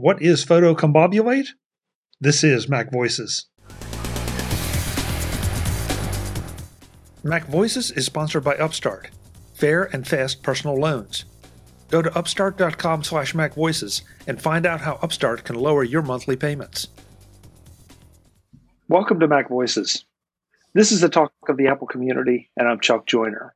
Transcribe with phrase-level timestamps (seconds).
[0.00, 1.48] What is photocombobulate?
[2.20, 3.46] This is Mac Voices.
[7.24, 9.10] Mac Voices is sponsored by Upstart,
[9.54, 11.24] fair and fast personal loans.
[11.90, 16.86] Go to upstart.com slash macvoices and find out how Upstart can lower your monthly payments.
[18.88, 20.04] Welcome to Mac Voices.
[20.74, 23.52] This is the talk of the Apple community, and I'm Chuck Joiner.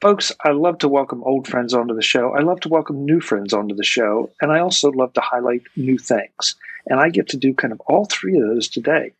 [0.00, 2.32] Folks, I love to welcome old friends onto the show.
[2.34, 4.30] I love to welcome new friends onto the show.
[4.40, 6.54] And I also love to highlight new things.
[6.86, 9.12] And I get to do kind of all three of those today.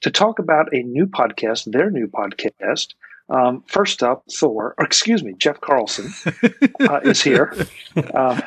[0.00, 2.94] To talk about a new podcast, their new podcast,
[3.28, 6.12] um, first up, Thor, or excuse me, Jeff Carlson
[6.80, 7.54] uh, is here.
[7.96, 8.40] Uh,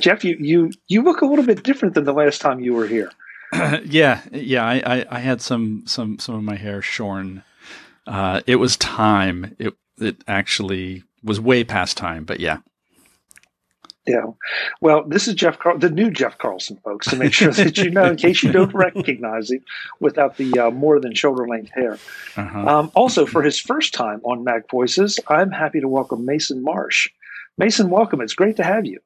[0.00, 2.86] Jeff, you, you you look a little bit different than the last time you were
[2.86, 3.10] here.
[3.84, 7.44] Yeah, yeah, I, I, I, had some some some of my hair shorn
[8.06, 9.54] uh, it was time.
[9.58, 12.58] It it actually was way past time, but yeah.
[14.06, 14.26] Yeah.
[14.80, 17.90] Well, this is Jeff, Car- the new Jeff Carlson, folks, to make sure that you
[17.90, 19.64] know, in case you don't recognize him
[19.98, 21.98] without the uh, more than shoulder length hair.
[22.36, 22.66] Uh-huh.
[22.66, 27.08] Um, also, for his first time on Mac Voices, I'm happy to welcome Mason Marsh.
[27.58, 28.20] Mason, welcome.
[28.20, 29.00] It's great to have you.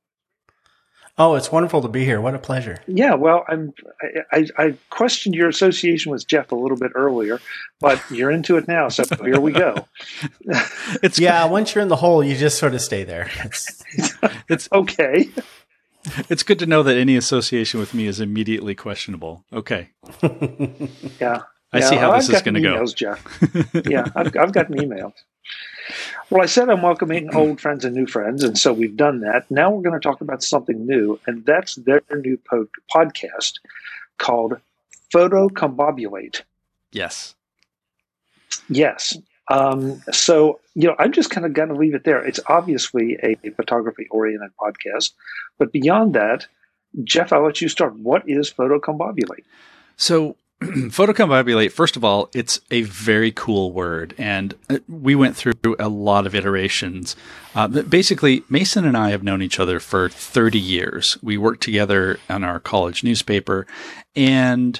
[1.18, 2.20] Oh, it's wonderful to be here.
[2.20, 2.82] What a pleasure.
[2.86, 3.74] Yeah, well, I'm.
[4.32, 7.40] I, I, questioned your association with Jeff a little bit earlier,
[7.78, 9.86] but you're into it now, so here we go.
[11.02, 11.44] it's yeah.
[11.44, 13.30] Once you're in the hole, you just sort of stay there.
[13.44, 13.84] It's,
[14.48, 15.28] it's okay.
[16.30, 19.44] It's good to know that any association with me is immediately questionable.
[19.52, 19.90] Okay.
[21.20, 21.42] Yeah.
[21.72, 22.84] I yeah, see how this is going to go.
[22.86, 23.24] Jeff.
[23.86, 25.12] yeah, I've, I've gotten emails.
[26.30, 29.50] Well, I said I'm welcoming old friends and new friends, and so we've done that.
[29.50, 33.54] Now we're going to talk about something new, and that's their new po- podcast
[34.18, 34.60] called
[35.12, 36.42] Photocombobulate.
[36.92, 37.34] Yes.
[38.68, 39.16] Yes.
[39.50, 42.24] Um, so, you know, I'm just kind of going to leave it there.
[42.24, 45.12] It's obviously a photography oriented podcast,
[45.58, 46.46] but beyond that,
[47.02, 47.96] Jeff, I'll let you start.
[47.96, 49.44] What is Photocombobulate?
[49.96, 50.36] So,
[50.90, 54.14] photocombobulate, first of all, it's a very cool word.
[54.18, 57.16] And uh, we went through a lot of iterations.
[57.54, 61.16] Uh, basically, Mason and I have known each other for 30 years.
[61.22, 63.66] We worked together on our college newspaper
[64.14, 64.78] and,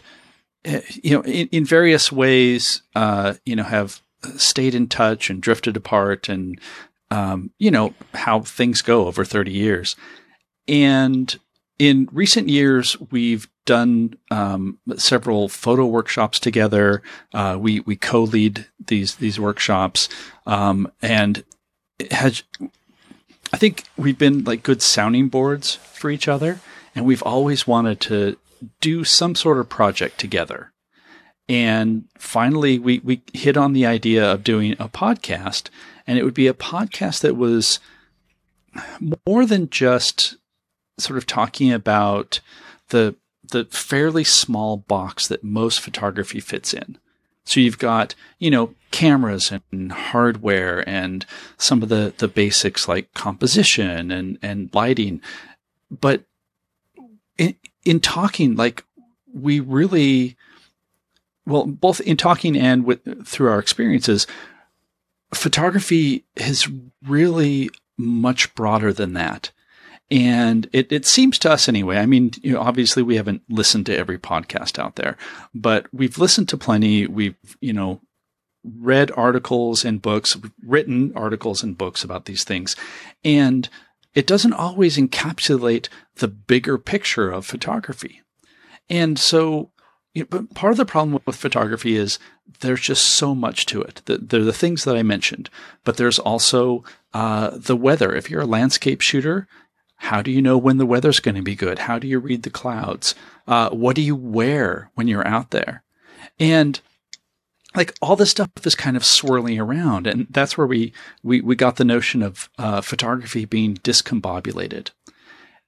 [0.67, 4.03] uh, you know, in, in various ways, uh, you know, have
[4.37, 6.61] stayed in touch and drifted apart and,
[7.11, 9.97] um, you know, how things go over 30 years.
[10.69, 11.35] And
[11.79, 17.03] in recent years, we've done um, several photo workshops together.
[17.33, 20.09] Uh, we we co-lead these these workshops,
[20.45, 21.45] um, and
[22.11, 22.43] has
[23.53, 26.59] I think we've been like good sounding boards for each other,
[26.97, 28.37] and we've always wanted to
[28.81, 30.73] do some sort of project together.
[31.49, 35.69] And finally, we we hit on the idea of doing a podcast,
[36.09, 37.79] and it would be a podcast that was
[39.25, 40.37] more than just
[40.99, 42.41] sort of talking about
[42.89, 43.15] the
[43.51, 46.99] the fairly small box that most photography fits in.
[47.45, 51.25] So you've got, you know, cameras and hardware and
[51.57, 55.21] some of the, the basics like composition and, and lighting.
[55.91, 56.25] But
[57.39, 58.85] in, in talking, like
[59.33, 60.37] we really,
[61.47, 64.27] well, both in talking and with, through our experiences,
[65.33, 66.69] photography is
[67.07, 69.51] really much broader than that.
[70.11, 71.99] And it, it seems to us anyway.
[71.99, 75.17] I mean, you know, obviously we haven't listened to every podcast out there,
[75.55, 77.07] but we've listened to plenty.
[77.07, 78.01] We've, you know,
[78.65, 82.75] read articles and books, written articles and books about these things.
[83.25, 83.69] And
[84.15, 88.23] it doesn't always encapsulate the bigger picture of photography.
[88.89, 89.71] And so,
[90.13, 92.19] you know, part of the problem with photography is
[92.59, 94.03] there's just so much to it.
[94.07, 95.49] The, there are the things that I mentioned,
[95.85, 96.83] but there's also
[97.15, 98.13] uh, the weather.
[98.15, 99.47] If you're a landscape shooter,
[100.03, 101.81] how do you know when the weather's going to be good?
[101.81, 103.15] How do you read the clouds?
[103.47, 105.83] Uh, what do you wear when you're out there?
[106.39, 106.81] And
[107.77, 111.55] like all this stuff is kind of swirling around, and that's where we we we
[111.55, 114.89] got the notion of uh, photography being discombobulated.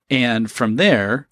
[0.08, 1.28] And from there,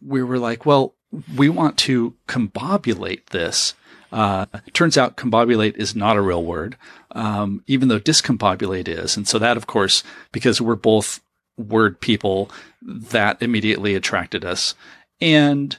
[0.00, 0.94] we were like, well,
[1.36, 3.74] we want to combobulate this.
[4.12, 6.76] Uh, turns out combobulate is not a real word,
[7.10, 9.16] um, even though discombobulate is.
[9.16, 11.20] And so that, of course, because we're both
[11.56, 12.50] word people
[12.82, 14.74] that immediately attracted us.
[15.20, 15.76] And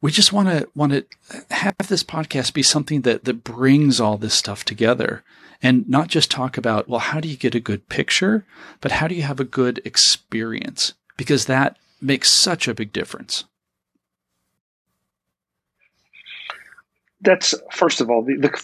[0.00, 1.04] we just want to want to
[1.50, 5.22] have this podcast be something that that brings all this stuff together
[5.62, 8.44] and not just talk about well how do you get a good picture
[8.80, 13.44] but how do you have a good experience because that makes such a big difference
[17.22, 18.62] that's first of all the, the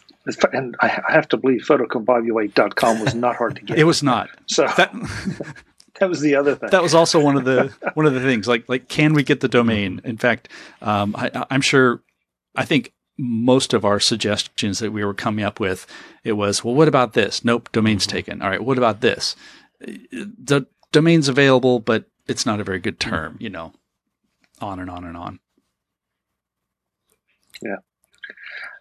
[0.52, 3.78] and I have to believe photocombobulate.com was not hard to get.
[3.78, 4.30] it was not.
[4.46, 4.94] So that,
[6.02, 6.70] that was the other thing.
[6.70, 8.48] That was also one of the one of the things.
[8.48, 10.00] Like like, can we get the domain?
[10.02, 10.48] In fact,
[10.80, 12.02] um, I, I'm sure.
[12.54, 15.86] I think most of our suggestions that we were coming up with,
[16.24, 17.44] it was, well, what about this?
[17.44, 18.16] Nope, domain's mm-hmm.
[18.16, 18.42] taken.
[18.42, 19.36] All right, what about this?
[19.80, 23.72] The domain's available, but it's not a very good term, you know,
[24.60, 25.40] on and on and on.
[27.62, 27.76] Yeah.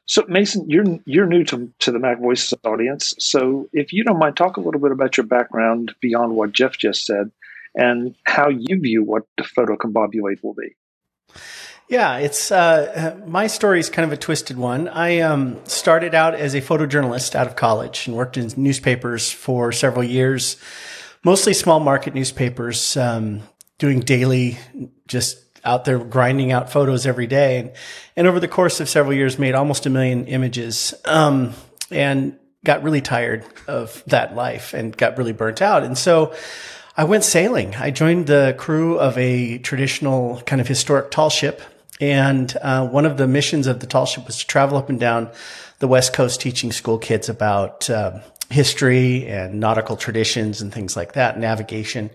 [0.06, 3.14] So Mason, you're you're new to to the Mac Voices audience.
[3.20, 6.78] So if you don't mind, talk a little bit about your background beyond what Jeff
[6.78, 7.32] just said,
[7.76, 10.76] and how you view what the photo photocombobulate will be.
[11.88, 14.88] Yeah, it's uh, my story is kind of a twisted one.
[14.88, 19.74] I um, started out as a photojournalist out of college and worked in newspapers for
[19.74, 20.56] several years,
[21.26, 23.42] mostly small market newspapers, um,
[23.78, 24.58] doing daily,
[25.06, 27.60] just out there grinding out photos every day.
[27.60, 27.72] And,
[28.16, 30.94] and over the course of several years, made almost a million images.
[31.06, 31.54] Um,
[31.90, 35.84] and got really tired of that life and got really burnt out.
[35.84, 36.34] And so
[36.96, 37.76] I went sailing.
[37.76, 41.62] I joined the crew of a traditional kind of historic tall ship
[42.02, 45.00] and uh, one of the missions of the tall ship was to travel up and
[45.00, 45.30] down
[45.78, 48.20] the West Coast teaching school kids about uh,
[48.50, 52.10] history and nautical traditions and things like that, navigation.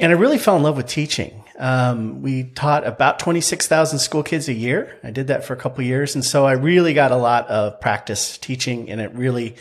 [0.00, 1.44] And I really fell in love with teaching.
[1.58, 4.98] Um, we taught about 26,000 school kids a year.
[5.04, 6.14] I did that for a couple years.
[6.14, 9.56] And so I really got a lot of practice teaching and it really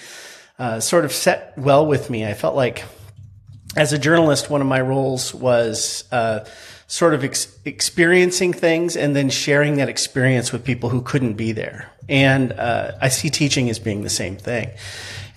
[0.57, 2.25] uh, sort of set well with me.
[2.25, 2.85] I felt like
[3.75, 6.45] as a journalist, one of my roles was uh,
[6.89, 11.51] sort of ex- experiencing things and then sharing that experience with people who couldn't be
[11.51, 11.87] there.
[12.09, 14.71] And uh, I see teaching as being the same thing.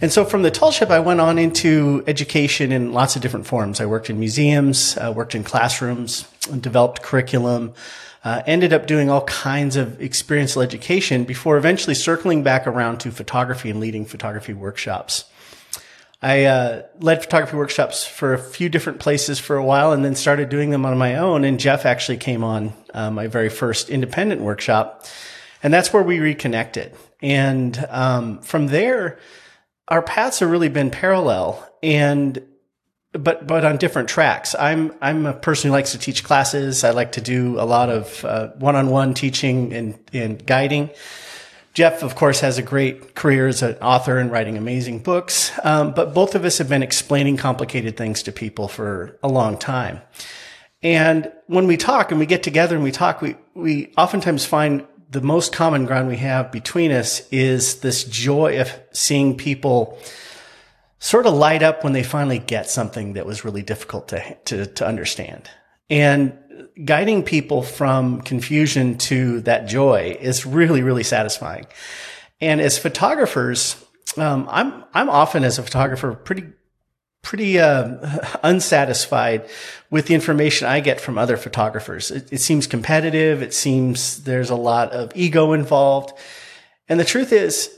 [0.01, 3.47] And so from the tall ship, I went on into education in lots of different
[3.47, 3.83] forms.
[3.83, 6.27] I worked in museums, uh, worked in classrooms,
[6.59, 7.75] developed curriculum,
[8.25, 13.11] uh, ended up doing all kinds of experiential education before eventually circling back around to
[13.11, 15.27] photography and leading photography workshops.
[16.23, 20.15] I uh, led photography workshops for a few different places for a while and then
[20.15, 21.45] started doing them on my own.
[21.45, 25.05] And Jeff actually came on uh, my very first independent workshop.
[25.65, 26.95] And that's where we reconnected.
[27.21, 29.19] And um, from there,
[29.89, 32.43] our paths have really been parallel and
[33.13, 34.55] but but on different tracks.
[34.59, 36.83] I'm I'm a person who likes to teach classes.
[36.83, 40.91] I like to do a lot of uh, one-on-one teaching and, and guiding.
[41.75, 45.51] Jeff, of course, has a great career as an author and writing amazing books.
[45.65, 49.57] Um, but both of us have been explaining complicated things to people for a long
[49.57, 50.03] time.
[50.83, 54.87] And when we talk and we get together and we talk, we, we oftentimes find
[55.11, 59.99] the most common ground we have between us is this joy of seeing people
[60.99, 64.67] sort of light up when they finally get something that was really difficult to, to,
[64.67, 65.49] to understand.
[65.91, 66.39] And
[66.85, 71.67] guiding people from confusion to that joy is really, really satisfying.
[72.41, 73.83] And as photographers,
[74.17, 76.45] um, I'm I'm often as a photographer pretty
[77.23, 79.49] pretty uh, unsatisfied
[79.91, 82.11] with the information I get from other photographers.
[82.11, 83.43] It, it seems competitive.
[83.43, 86.13] It seems there's a lot of ego involved.
[86.89, 87.73] And the truth is,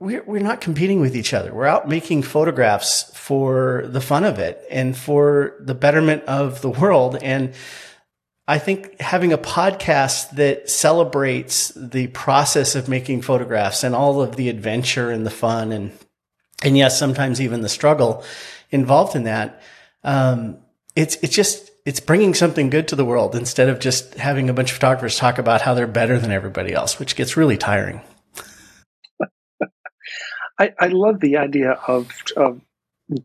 [0.00, 1.52] we're, we're not competing with each other.
[1.52, 6.70] We're out making photographs for the fun of it and for the betterment of the
[6.70, 7.16] world.
[7.22, 7.52] And
[8.48, 14.36] I think having a podcast that celebrates the process of making photographs and all of
[14.36, 15.92] the adventure and the fun and
[16.64, 18.24] and yes, sometimes even the struggle
[18.70, 19.62] involved in that.
[20.02, 20.56] Um,
[20.96, 24.54] it's it's just it's bringing something good to the world instead of just having a
[24.54, 28.00] bunch of photographers talk about how they're better than everybody else, which gets really tiring.
[30.58, 32.62] I, I love the idea of of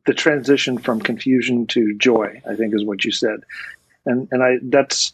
[0.06, 2.42] the transition from confusion to joy.
[2.46, 3.40] I think is what you said
[4.06, 5.14] and and I that's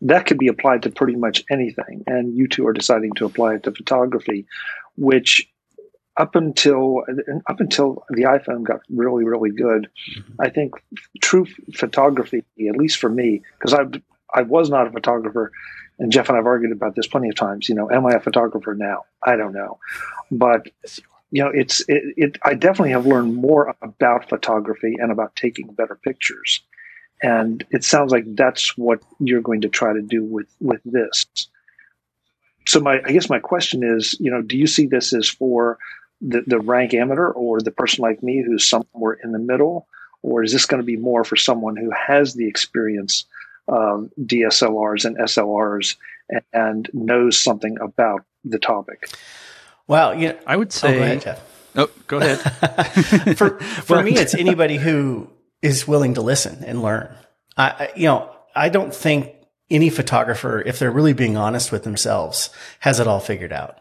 [0.00, 2.04] that could be applied to pretty much anything.
[2.06, 4.46] And you two are deciding to apply it to photography,
[4.96, 5.48] which
[6.16, 7.02] up until
[7.46, 10.32] up until the iPhone got really really good, mm-hmm.
[10.40, 10.74] I think
[11.20, 13.84] true photography, at least for me, because I
[14.34, 15.52] I was not a photographer,
[15.98, 17.68] and Jeff and I've argued about this plenty of times.
[17.68, 19.04] You know, am I a photographer now?
[19.22, 19.78] I don't know,
[20.30, 20.68] but
[21.30, 25.68] you know, it's it, it I definitely have learned more about photography and about taking
[25.68, 26.60] better pictures
[27.22, 31.26] and it sounds like that's what you're going to try to do with with this
[32.66, 35.78] so my i guess my question is you know do you see this as for
[36.20, 39.86] the, the rank amateur or the person like me who's somewhere in the middle
[40.22, 43.24] or is this going to be more for someone who has the experience
[43.68, 45.96] of dslrs and slrs
[46.28, 49.08] and, and knows something about the topic
[49.86, 51.48] well yeah i would say oh, go ahead, Jeff.
[51.74, 52.38] Oh, go ahead.
[53.38, 55.30] for for me, it's anybody who
[55.62, 57.14] is willing to listen and learn.
[57.56, 59.34] I, you know, I don't think
[59.70, 62.50] any photographer, if they're really being honest with themselves,
[62.80, 63.78] has it all figured out.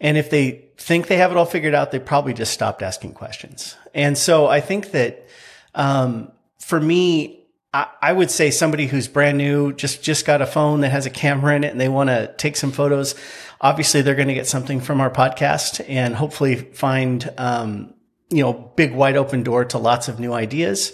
[0.00, 3.12] And if they think they have it all figured out, they probably just stopped asking
[3.12, 3.76] questions.
[3.94, 5.26] And so I think that,
[5.74, 7.36] um, for me,
[7.72, 11.10] I, would say somebody who's brand new, just, just got a phone that has a
[11.10, 13.14] camera in it and they want to take some photos.
[13.60, 17.94] Obviously, they're going to get something from our podcast and hopefully find, um,
[18.30, 20.92] you know, big wide open door to lots of new ideas.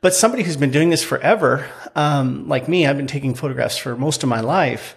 [0.00, 3.96] But somebody who's been doing this forever, um, like me, I've been taking photographs for
[3.96, 4.96] most of my life.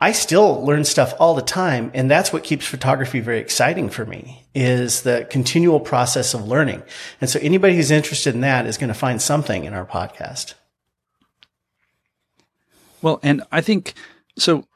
[0.00, 1.92] I still learn stuff all the time.
[1.94, 6.82] And that's what keeps photography very exciting for me is the continual process of learning.
[7.20, 10.54] And so anybody who's interested in that is going to find something in our podcast.
[13.00, 13.94] Well, and I think
[14.36, 14.66] so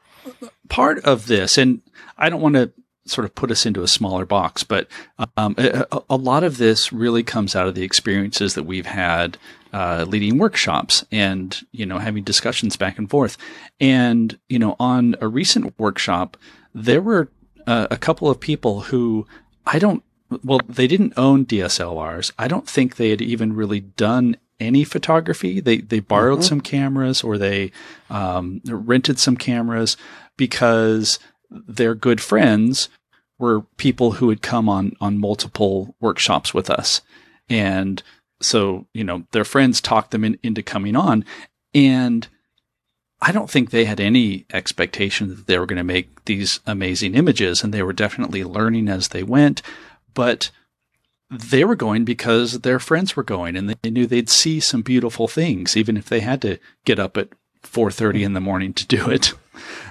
[0.69, 1.83] part of this, and
[2.17, 2.73] I don't want to
[3.07, 4.89] sort of put us into a smaller box, but
[5.37, 9.39] um, a, a, lot of this really comes out of the experiences that we've had
[9.73, 13.37] uh, leading workshops and you know having discussions back and forth.
[13.81, 16.37] And you know, on a recent workshop,
[16.75, 17.31] there were
[17.67, 19.27] uh, a couple of people who
[19.67, 20.03] I don't.
[20.43, 22.33] Well, they didn't own DSLRs.
[22.39, 25.61] I don't think they had even really done any photography.
[25.61, 26.49] They they borrowed mm-hmm.
[26.49, 27.73] some cameras or they
[28.11, 29.97] um, rented some cameras
[30.37, 31.19] because
[31.50, 32.88] their good friends
[33.38, 37.03] were people who had come on on multiple workshops with us,
[37.49, 38.03] and
[38.41, 41.25] so you know their friends talked them in, into coming on,
[41.75, 42.29] and
[43.21, 47.15] I don't think they had any expectation that they were going to make these amazing
[47.15, 49.62] images, and they were definitely learning as they went,
[50.15, 50.50] but
[51.31, 55.26] they were going because their friends were going and they knew they'd see some beautiful
[55.26, 57.31] things even if they had to get up at
[57.65, 59.33] 4.30 in the morning to do it.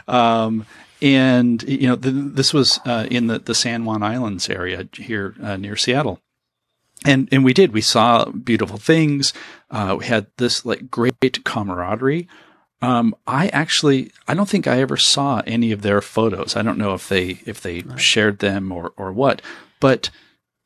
[0.08, 0.66] Um,
[1.02, 5.58] and you know, this was uh, in the, the San Juan Islands area here uh,
[5.58, 6.20] near Seattle.
[7.04, 9.34] And, and we did, we saw beautiful things.
[9.70, 12.28] Uh, we had this like great camaraderie.
[12.82, 16.56] Um, I actually, I don't think I ever saw any of their photos.
[16.56, 18.00] I don't know if they, if they right.
[18.00, 19.42] shared them or, or what,
[19.80, 20.10] but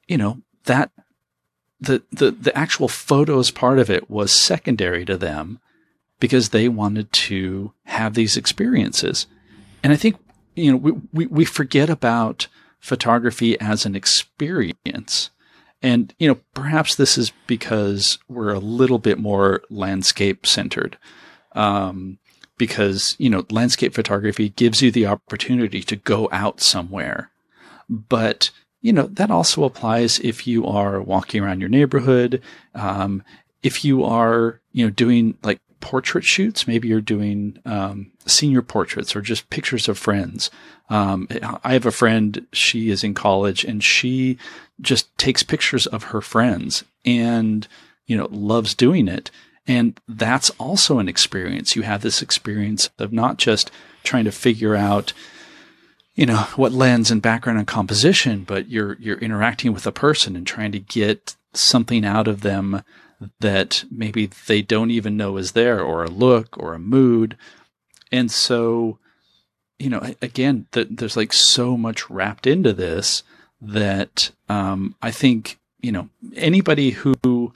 [0.08, 0.92] you know, that
[1.80, 5.60] the, the, the actual photos part of it was secondary to them
[6.20, 9.28] because they wanted to have these experiences.
[9.84, 10.18] And I think,
[10.56, 12.48] you know, we, we, we forget about
[12.80, 15.30] photography as an experience.
[15.82, 20.98] And, you know, perhaps this is because we're a little bit more landscape centered.
[21.54, 22.20] Um,
[22.58, 27.32] because, you know, landscape photography gives you the opportunity to go out somewhere.
[27.90, 32.42] But, you know, that also applies if you are walking around your neighborhood.
[32.76, 33.24] Um,
[33.64, 36.68] if you are, you know, doing like portrait shoots.
[36.68, 40.50] Maybe you're doing um, senior portraits or just pictures of friends.
[40.90, 41.28] Um,
[41.64, 44.38] I have a friend, she is in college and she
[44.82, 47.68] just takes pictures of her friends and,
[48.08, 49.30] you know, loves doing it.
[49.68, 51.76] And that's also an experience.
[51.76, 53.70] You have this experience of not just
[54.04, 55.14] trying to figure out,
[56.16, 60.36] you know, what lens and background and composition, but you're, you're interacting with a person
[60.36, 62.84] and trying to get something out of them
[63.40, 67.38] that maybe they don't even know is there, or a look, or a mood.
[68.12, 68.98] And so,
[69.78, 73.24] you know, again, the, there's like so much wrapped into this
[73.62, 77.54] that um, I think, you know, anybody who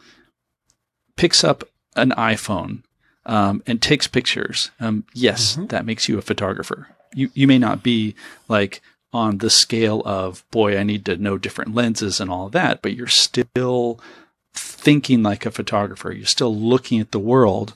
[1.15, 1.63] picks up
[1.95, 2.83] an iPhone
[3.25, 5.67] um, and takes pictures, um, yes, mm-hmm.
[5.67, 6.89] that makes you a photographer.
[7.13, 8.15] You, you may not be
[8.47, 8.81] like
[9.13, 12.95] on the scale of, boy, I need to know different lenses and all that, but
[12.95, 13.99] you're still
[14.53, 16.11] thinking like a photographer.
[16.11, 17.75] You're still looking at the world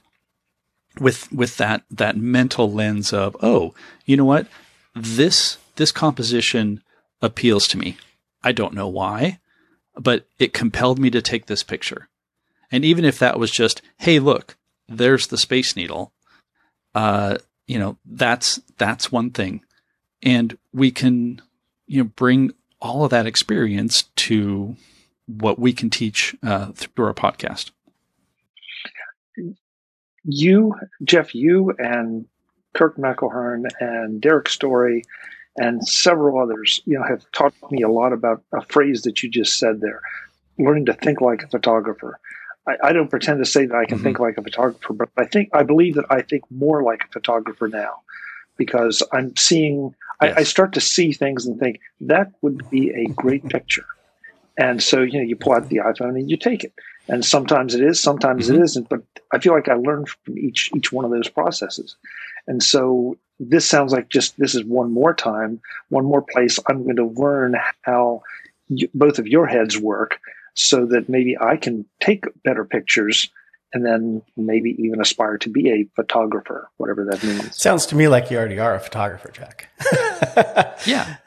[1.00, 3.74] with with that that mental lens of, oh,
[4.06, 4.48] you know what?
[4.96, 6.82] This this composition
[7.22, 7.98] appeals to me.
[8.44, 9.40] I don't know why,
[9.96, 12.10] but it compelled me to take this picture.
[12.72, 14.58] And even if that was just, hey, look,
[14.88, 16.12] there's the Space Needle,
[16.94, 19.62] uh, you know, that's that's one thing.
[20.24, 21.42] And we can,
[21.86, 24.76] you know, bring all of that experience to
[25.28, 27.72] what we can teach uh, through our podcast.
[30.24, 32.26] You, Jeff, you and
[32.74, 35.04] Kirk McElhearn and Derrick Story
[35.58, 39.30] and several others, you know, have taught me a lot about a phrase that you
[39.30, 40.02] just said there,
[40.60, 42.20] learning to think like a photographer.
[42.68, 44.04] I, I don't pretend to say that I can mm-hmm.
[44.04, 47.12] think like a photographer, but I think I believe that I think more like a
[47.12, 48.02] photographer now
[48.58, 50.36] because I'm seeing, yes.
[50.36, 53.86] I, I start to see things and think that would be a great picture.
[54.58, 56.74] And so, you know, you pull out the iPhone and you take it.
[57.08, 58.56] And sometimes it is, sometimes mm-hmm.
[58.56, 58.90] it isn't.
[58.90, 61.96] But I feel like I learned from each each one of those processes.
[62.48, 66.84] And so this sounds like just this is one more time, one more place I'm
[66.84, 68.24] going to learn how
[68.68, 70.20] you, both of your heads work
[70.54, 73.30] so that maybe I can take better pictures
[73.74, 77.56] and then maybe even aspire to be a photographer, whatever that means.
[77.56, 79.70] Sounds to me like you already are a photographer, Jack.
[80.88, 81.18] yeah.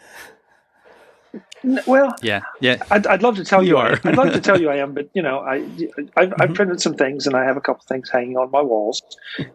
[1.86, 2.82] Well, yeah, yeah.
[2.90, 4.00] I'd, I'd love to tell you, You I- are.
[4.04, 6.42] I'd love to tell you I am, but you know, I I've, Mm-hmm.
[6.42, 9.02] I've printed some things, and I have a couple things hanging on my walls,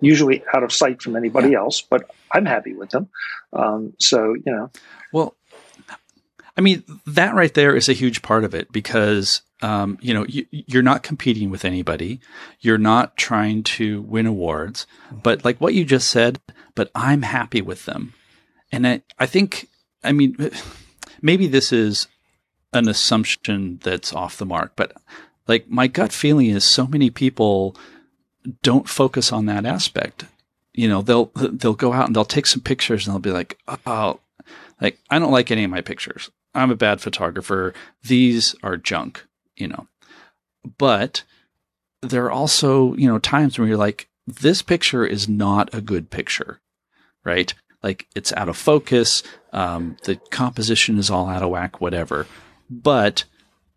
[0.01, 1.81] usually out of sight from anybody else.
[1.81, 3.09] But I'm happy with them.
[3.53, 4.71] Um, so you know,
[5.11, 5.35] Well,
[6.57, 10.25] I mean, that right there is a huge part of it because, um, you know,
[10.25, 12.19] you, you're not competing with anybody.
[12.61, 16.39] You're not trying to win awards, but like what you just said,
[16.75, 18.13] but I'm happy with them.
[18.71, 19.67] And I, I think,
[20.03, 20.35] I mean,
[21.21, 22.07] maybe this is
[22.73, 24.93] an assumption that's off the mark, but
[25.47, 27.75] like my gut feeling is so many people
[28.61, 30.25] don't focus on that aspect.
[30.73, 33.57] You know, they'll they'll go out and they'll take some pictures and they'll be like,
[33.85, 34.19] "Oh,
[34.81, 36.29] like I don't like any of my pictures.
[36.53, 37.73] I'm a bad photographer.
[38.03, 39.87] These are junk." You know,
[40.77, 41.23] but
[42.01, 46.09] there are also you know times when you're like, "This picture is not a good
[46.09, 46.59] picture,"
[47.23, 47.53] right?
[47.85, 49.21] Like it's out of focus.
[49.53, 51.79] Um, the composition is all out of whack.
[51.79, 52.25] Whatever,
[52.67, 53.25] but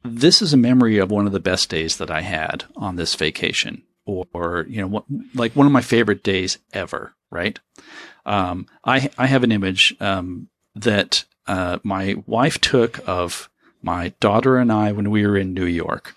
[0.03, 3.15] this is a memory of one of the best days that I had on this
[3.15, 7.15] vacation, or, or you know, what, like one of my favorite days ever.
[7.31, 7.61] Right?
[8.25, 13.51] Um, I I have an image um, that uh, my wife took of
[13.83, 16.17] my daughter and I when we were in New York,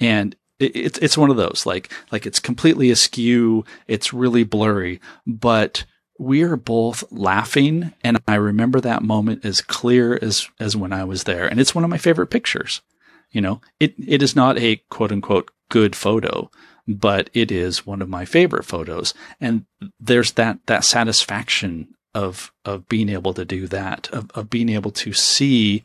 [0.00, 5.00] and it, it's it's one of those like like it's completely askew, it's really blurry,
[5.28, 5.84] but
[6.20, 11.02] we are both laughing, and I remember that moment as clear as as when I
[11.02, 12.82] was there, and it's one of my favorite pictures.
[13.30, 16.50] You know, it it is not a quote unquote good photo,
[16.86, 19.64] but it is one of my favorite photos, and
[19.98, 24.90] there's that that satisfaction of of being able to do that, of of being able
[24.90, 25.84] to see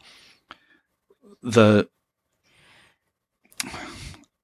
[1.42, 1.88] the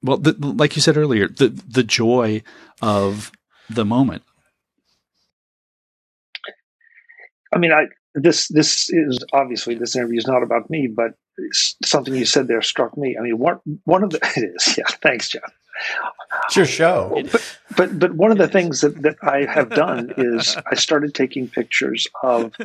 [0.01, 2.43] well, the, like you said earlier, the the joy
[2.81, 3.33] of
[3.69, 4.23] the moment.
[7.53, 11.13] I mean, I this this is obviously this interview is not about me, but
[11.83, 13.15] something you said there struck me.
[13.17, 14.85] I mean, one one of the it is yeah.
[15.01, 15.51] Thanks, Jeff.
[16.45, 17.23] It's your show.
[17.31, 21.13] But but but one of the things that that I have done is I started
[21.13, 22.55] taking pictures of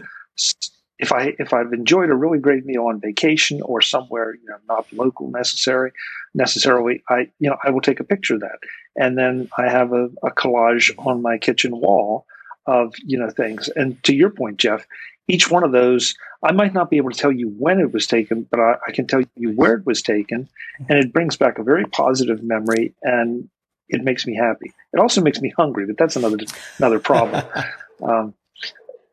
[0.99, 4.57] if I if I've enjoyed a really great meal on vacation or somewhere you know
[4.68, 5.92] not local necessary
[6.35, 8.59] necessarily I you know I will take a picture of that
[8.96, 12.27] and then I have a, a collage on my kitchen wall
[12.66, 14.87] of you know things and to your point Jeff
[15.29, 18.07] each one of those I might not be able to tell you when it was
[18.07, 20.48] taken but I, I can tell you where it was taken
[20.88, 23.48] and it brings back a very positive memory and
[23.88, 26.38] it makes me happy it also makes me hungry but that's another
[26.79, 27.44] another problem
[28.02, 28.35] um,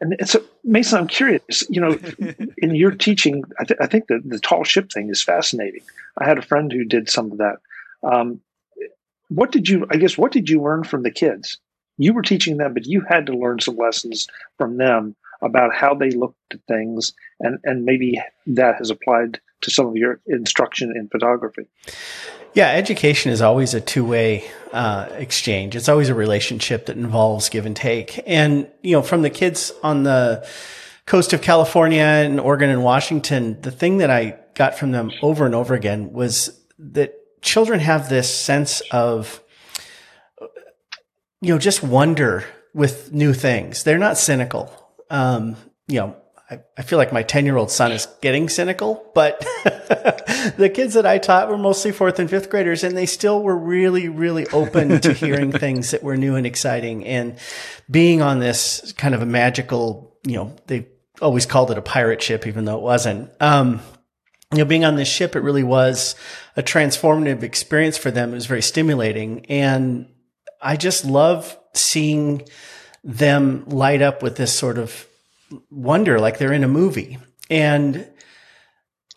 [0.04, 1.64] and so, Mason, I'm curious.
[1.70, 1.98] You know,
[2.58, 5.82] in your teaching, I, th- I think that the tall ship thing is fascinating.
[6.18, 7.58] I had a friend who did some of that.
[8.04, 8.42] Um,
[9.30, 9.88] what did you?
[9.90, 11.58] I guess what did you learn from the kids?
[11.98, 14.28] You were teaching them, but you had to learn some lessons
[14.58, 19.72] from them about how they looked at things, and and maybe that has applied to
[19.72, 21.68] some of your instruction in photography.
[22.54, 25.76] Yeah, education is always a two way uh, exchange.
[25.76, 28.22] It's always a relationship that involves give and take.
[28.28, 30.48] And, you know, from the kids on the
[31.08, 35.46] coast of California and Oregon and Washington, the thing that I got from them over
[35.46, 39.42] and over again was that children have this sense of,
[41.44, 43.84] you know, just wonder with new things.
[43.84, 44.74] They're not cynical.
[45.10, 46.16] Um, you know,
[46.50, 49.40] I, I feel like my 10 year old son is getting cynical, but
[50.58, 53.58] the kids that I taught were mostly fourth and fifth graders and they still were
[53.58, 57.38] really, really open to hearing things that were new and exciting and
[57.92, 60.88] being on this kind of a magical, you know, they
[61.22, 63.30] always called it a pirate ship, even though it wasn't.
[63.42, 63.82] Um,
[64.54, 66.16] you know, being on this ship, it really was
[66.56, 68.32] a transformative experience for them.
[68.32, 69.46] It was very stimulating.
[69.48, 70.08] And
[70.64, 72.48] I just love seeing
[73.04, 75.06] them light up with this sort of
[75.70, 77.18] wonder like they're in a movie.
[77.50, 78.08] And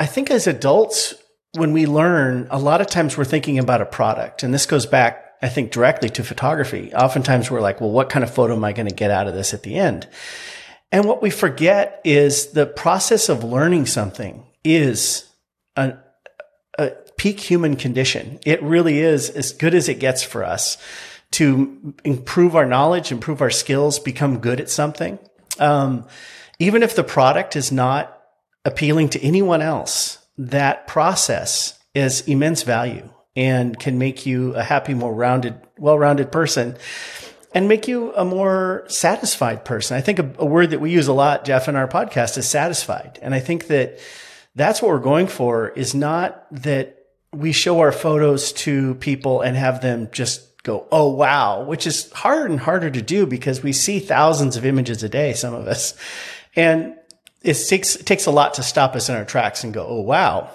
[0.01, 1.15] I think as adults,
[1.53, 4.43] when we learn, a lot of times we're thinking about a product.
[4.43, 6.93] And this goes back, I think, directly to photography.
[6.93, 9.35] Oftentimes we're like, well, what kind of photo am I going to get out of
[9.35, 10.07] this at the end?
[10.93, 15.29] And what we forget is the process of learning something is
[15.77, 15.95] a,
[16.79, 18.39] a peak human condition.
[18.45, 20.77] It really is as good as it gets for us
[21.37, 25.19] to improve our knowledge, improve our skills, become good at something.
[25.59, 26.07] Um,
[26.59, 28.23] even if the product is not
[28.65, 34.95] appealing to anyone else, that process is immense value and can make you a happy,
[34.95, 36.75] more rounded, well-rounded person
[37.55, 39.95] and make you a more satisfied person.
[39.95, 42.49] I think a, a, word that we use a lot, Jeff, in our podcast is
[42.49, 43.19] satisfied.
[43.21, 43.99] And I think that
[44.55, 46.97] that's what we're going for is not that
[47.33, 52.11] we show our photos to people and have them just go, oh, wow, which is
[52.13, 55.67] harder and harder to do because we see thousands of images a day, some of
[55.67, 55.95] us.
[56.55, 56.97] And
[57.43, 60.01] it takes, it takes a lot to stop us in our tracks and go, oh,
[60.01, 60.51] wow.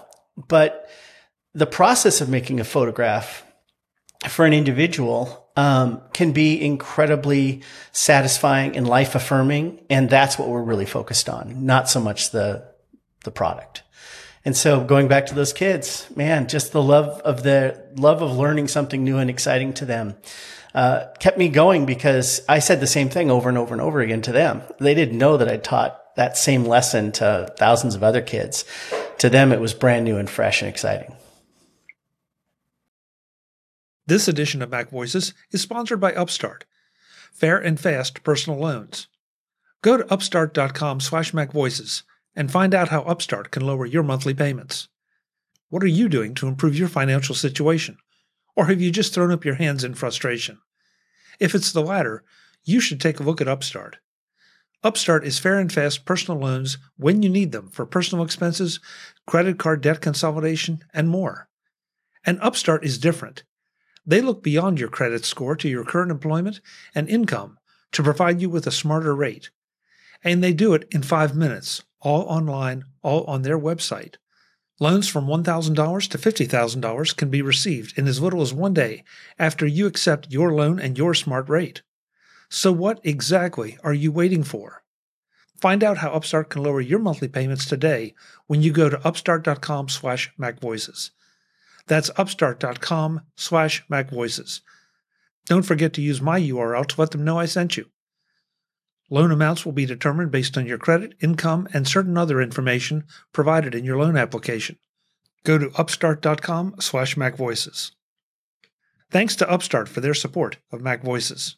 [0.48, 0.90] But
[1.54, 3.44] the process of making a photograph
[4.28, 10.62] for an individual um, can be incredibly satisfying and life affirming, and that's what we're
[10.62, 12.70] really focused on, not so much the
[13.24, 13.84] the product.
[14.44, 18.32] And so going back to those kids, man, just the love of the love of
[18.32, 20.16] learning something new and exciting to them.
[20.74, 24.00] Uh, kept me going because I said the same thing over and over and over
[24.00, 24.62] again to them.
[24.80, 28.66] They didn't know that I taught that same lesson to thousands of other kids.
[29.20, 31.16] To them, it was brand new and fresh and exciting.
[34.08, 36.66] This edition of Mac Voices is sponsored by Upstart,
[37.32, 39.08] fair and fast personal loans.
[39.82, 42.04] Go to upstart.com slash macvoices
[42.36, 44.88] and find out how Upstart can lower your monthly payments.
[45.70, 47.98] What are you doing to improve your financial situation?
[48.56, 50.60] Or have you just thrown up your hands in frustration?
[51.40, 52.24] If it's the latter,
[52.64, 53.98] you should take a look at Upstart.
[54.84, 58.80] Upstart is fair and fast personal loans when you need them for personal expenses,
[59.28, 61.50] credit card debt consolidation, and more.
[62.26, 63.44] And Upstart is different.
[64.06, 66.62] They look beyond your credit score to your current employment
[66.96, 67.58] and income
[67.92, 69.52] to provide you with a smarter rate.
[70.24, 74.16] And they do it in five minutes, all online, all on their website.
[74.80, 79.04] Loans from $1,000 to $50,000 can be received in as little as one day
[79.38, 81.84] after you accept your loan and your smart rate.
[82.50, 84.84] So what exactly are you waiting for?
[85.62, 88.16] Find out how Upstart can lower your monthly payments today
[88.48, 91.12] when you go to upstart.com slash macvoices.
[91.86, 94.62] That's upstart.com slash macvoices.
[95.46, 97.86] Don't forget to use my URL to let them know I sent you.
[99.12, 103.76] Loan amounts will be determined based on your credit, income, and certain other information provided
[103.76, 104.78] in your loan application.
[105.44, 107.92] Go to upstart.com slash macvoices.
[109.12, 111.58] Thanks to Upstart for their support of Mac Voices.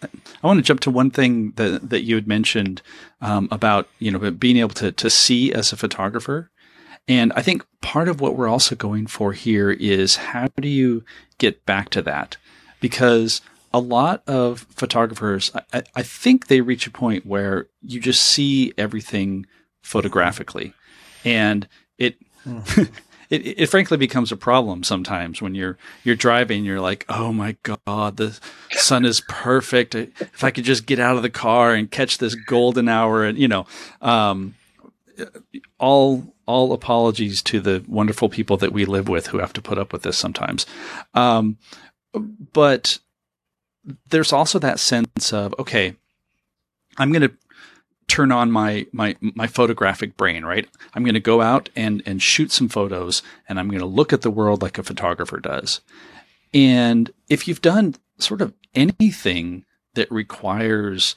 [0.00, 2.82] I want to jump to one thing that that you had mentioned
[3.20, 6.50] um, about you know being able to to see as a photographer,
[7.08, 11.04] and I think part of what we're also going for here is how do you
[11.38, 12.36] get back to that
[12.80, 18.22] because a lot of photographers, I, I think they reach a point where you just
[18.22, 19.46] see everything
[19.82, 20.74] photographically,
[21.24, 22.16] and it.
[22.46, 22.90] Mm.
[23.32, 26.66] it, it frankly becomes a problem sometimes when you're you're driving.
[26.66, 28.38] You're like, oh my god, the
[28.72, 29.94] sun is perfect.
[29.94, 33.38] If I could just get out of the car and catch this golden hour, and
[33.38, 33.66] you know,
[34.02, 34.54] um,
[35.78, 39.78] all all apologies to the wonderful people that we live with who have to put
[39.78, 40.66] up with this sometimes.
[41.14, 41.56] Um,
[42.52, 42.98] but
[44.08, 45.94] there's also that sense of okay,
[46.98, 47.34] I'm going to
[48.08, 50.68] turn on my my my photographic brain, right?
[50.94, 54.12] I'm going to go out and and shoot some photos and I'm going to look
[54.12, 55.80] at the world like a photographer does.
[56.54, 59.64] And if you've done sort of anything
[59.94, 61.16] that requires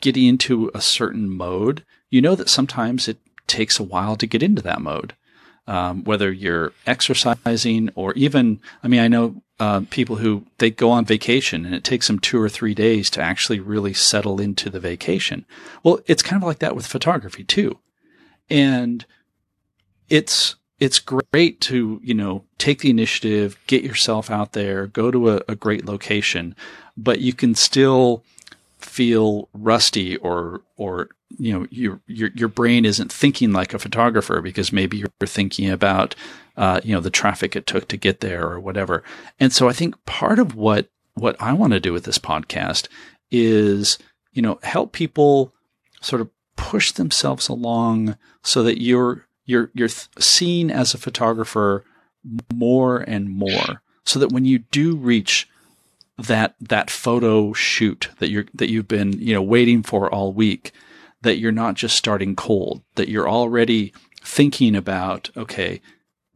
[0.00, 4.42] getting into a certain mode, you know that sometimes it takes a while to get
[4.42, 5.14] into that mode.
[5.68, 10.90] Um, whether you're exercising or even, I mean, I know uh, people who they go
[10.90, 14.68] on vacation and it takes them two or three days to actually really settle into
[14.70, 15.44] the vacation.
[15.82, 17.78] Well, it's kind of like that with photography too,
[18.50, 19.04] and
[20.08, 25.30] it's it's great to you know take the initiative, get yourself out there, go to
[25.30, 26.54] a, a great location,
[26.96, 28.22] but you can still
[28.78, 34.40] feel rusty or or you know your your your brain isn't thinking like a photographer
[34.40, 36.14] because maybe you're thinking about
[36.56, 39.02] uh, you know the traffic it took to get there or whatever.
[39.40, 42.88] And so I think part of what what I want to do with this podcast
[43.30, 43.98] is
[44.32, 45.52] you know help people
[46.00, 51.84] sort of push themselves along so that you're you're you're seen as a photographer
[52.52, 55.48] more and more so that when you do reach
[56.18, 60.72] that that photo shoot that you're that you've been you know waiting for all week
[61.22, 65.80] that you're not just starting cold that you're already thinking about okay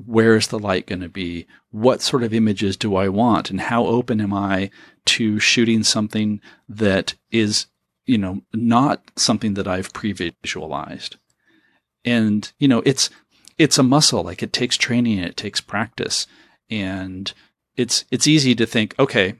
[0.06, 1.46] where is the light going to be?
[1.70, 3.50] What sort of images do i want?
[3.50, 4.70] And how open am i
[5.06, 7.66] to shooting something that is
[8.06, 11.16] you know not something that i've pre-visualized?
[12.04, 13.10] And you know it's
[13.58, 16.26] it's a muscle like it takes training it takes practice.
[16.70, 17.32] And
[17.76, 19.34] it's it's easy to think okay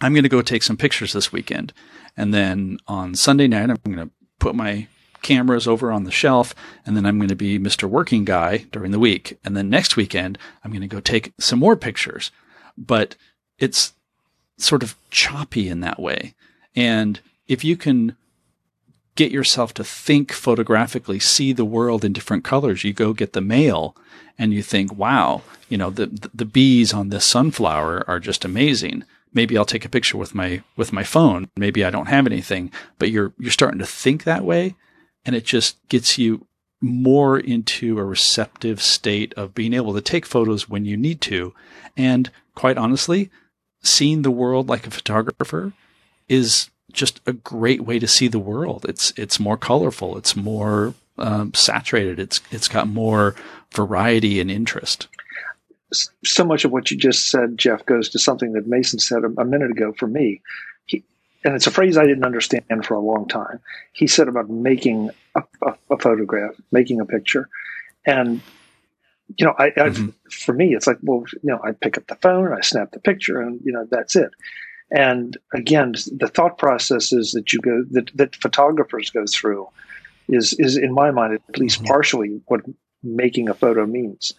[0.00, 1.72] I'm going to go take some pictures this weekend.
[2.16, 4.86] And then on Sunday night, I'm going to put my
[5.22, 6.54] cameras over on the shelf
[6.86, 7.88] and then I'm going to be Mr.
[7.88, 9.38] Working Guy during the week.
[9.44, 12.30] And then next weekend, I'm going to go take some more pictures.
[12.76, 13.16] But
[13.58, 13.92] it's
[14.56, 16.34] sort of choppy in that way.
[16.74, 18.16] And if you can
[19.16, 23.40] get yourself to think photographically, see the world in different colors, you go get the
[23.40, 23.96] mail
[24.38, 29.04] and you think, wow, you know, the, the bees on this sunflower are just amazing
[29.32, 31.48] maybe I'll take a picture with my with my phone.
[31.56, 34.74] Maybe I don't have anything, but you're you're starting to think that way.
[35.24, 36.46] and it just gets you
[36.80, 41.52] more into a receptive state of being able to take photos when you need to.
[41.96, 43.30] And quite honestly,
[43.82, 45.72] seeing the world like a photographer
[46.28, 48.86] is just a great way to see the world.
[48.88, 50.16] It's it's more colorful.
[50.16, 52.18] It's more um, saturated.
[52.18, 53.34] It's it's got more
[53.74, 55.08] variety and interest.
[55.92, 59.40] So much of what you just said, Jeff, goes to something that Mason said a,
[59.40, 60.42] a minute ago for me.
[60.86, 61.04] He,
[61.44, 63.60] and it's a phrase I didn't understand for a long time.
[63.92, 67.48] He said about making a, a, a photograph, making a picture,
[68.04, 68.40] and
[69.36, 70.08] you know, I, mm-hmm.
[70.30, 73.00] for me, it's like, well, you know, I pick up the phone, I snap the
[73.00, 74.30] picture, and you know, that's it.
[74.90, 79.68] And again, the thought processes that you go that, that photographers go through
[80.28, 81.88] is is in my mind at least mm-hmm.
[81.88, 82.62] partially what
[83.02, 84.34] making a photo means.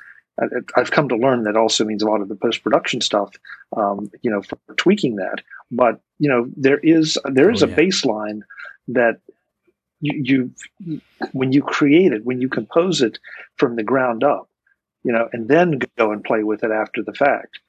[0.75, 3.33] I've come to learn that also means a lot of the post production stuff,
[3.75, 5.41] um, you know, for tweaking that.
[5.71, 7.73] But you know, there is there is oh, yeah.
[7.73, 8.41] a baseline
[8.89, 9.19] that
[10.01, 10.53] you,
[10.85, 13.19] you when you create it, when you compose it
[13.57, 14.49] from the ground up,
[15.03, 17.59] you know, and then go and play with it after the fact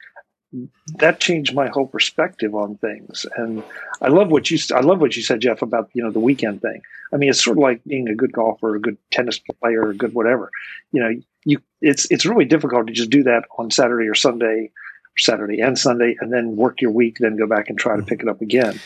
[0.96, 3.24] that changed my whole perspective on things.
[3.36, 3.62] And
[4.00, 6.60] I love what you I love what you said, Jeff, about you know the weekend
[6.62, 6.82] thing.
[7.12, 9.94] I mean, it's sort of like being a good golfer, a good tennis player, a
[9.94, 10.50] good whatever.
[10.92, 14.70] You know, you it's it's really difficult to just do that on Saturday or Sunday,
[14.74, 18.02] or Saturday and Sunday, and then work your week, then go back and try to
[18.02, 18.08] mm-hmm.
[18.08, 18.78] pick it up again.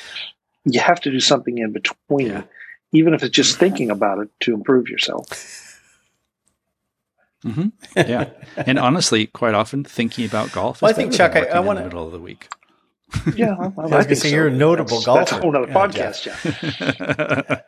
[0.65, 2.43] You have to do something in between, yeah.
[2.93, 3.61] even if it's just mm-hmm.
[3.61, 5.74] thinking about it to improve yourself.
[7.45, 7.69] Mm-hmm.
[7.97, 10.83] Yeah, and honestly, quite often thinking about golf.
[10.83, 12.49] well, I think Chuck, I, I want to middle of the week.
[13.37, 14.29] yeah, I, I, I was say so.
[14.29, 15.21] you're a notable that's, golfer.
[15.21, 17.61] That's a whole other podcast, yeah.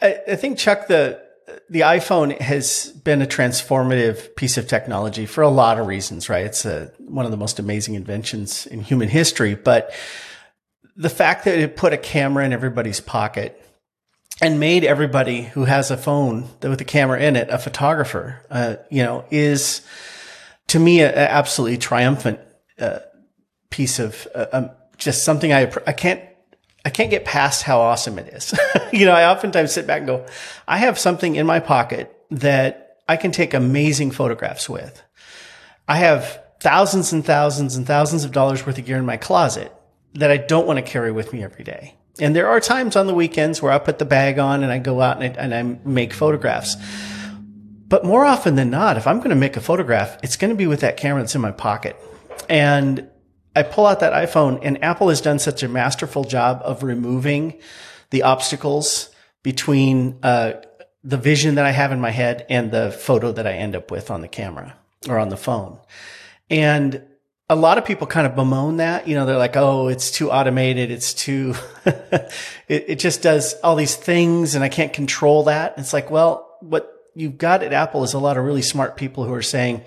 [0.00, 1.22] I, I think Chuck, the
[1.68, 6.46] the iPhone has been a transformative piece of technology for a lot of reasons, right?
[6.46, 9.92] It's a, one of the most amazing inventions in human history, but
[10.96, 13.60] the fact that it put a camera in everybody's pocket
[14.40, 18.76] and made everybody who has a phone with a camera in it a photographer, uh,
[18.90, 19.82] you know, is
[20.68, 22.40] to me an absolutely triumphant
[22.78, 22.98] uh,
[23.70, 26.20] piece of uh, um, just something I I can't
[26.84, 28.54] I can't get past how awesome it is.
[28.92, 30.26] you know, I oftentimes sit back and go,
[30.68, 35.02] I have something in my pocket that I can take amazing photographs with.
[35.88, 39.72] I have thousands and thousands and thousands of dollars worth of gear in my closet
[40.14, 41.94] that I don't want to carry with me every day.
[42.20, 44.78] And there are times on the weekends where I put the bag on and I
[44.78, 46.76] go out and I, and I make photographs.
[47.88, 50.56] But more often than not, if I'm going to make a photograph, it's going to
[50.56, 51.96] be with that camera that's in my pocket.
[52.48, 53.08] And
[53.56, 57.60] I pull out that iPhone and Apple has done such a masterful job of removing
[58.10, 59.10] the obstacles
[59.42, 60.54] between uh,
[61.02, 63.90] the vision that I have in my head and the photo that I end up
[63.90, 64.76] with on the camera
[65.08, 65.78] or on the phone.
[66.48, 67.02] And
[67.48, 70.30] a lot of people kind of bemoan that, you know, they're like, Oh, it's too
[70.30, 70.90] automated.
[70.90, 71.54] It's too,
[71.84, 72.30] it,
[72.68, 75.74] it just does all these things and I can't control that.
[75.76, 79.24] It's like, well, what you've got at Apple is a lot of really smart people
[79.24, 79.82] who are saying,